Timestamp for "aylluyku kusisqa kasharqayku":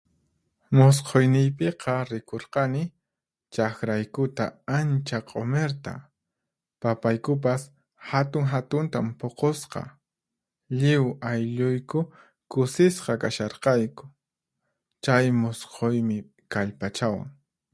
11.31-14.05